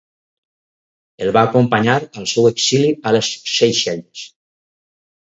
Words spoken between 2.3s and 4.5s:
seu exili a les Seychelles.